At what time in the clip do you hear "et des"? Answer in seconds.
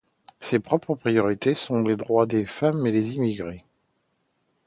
2.87-3.13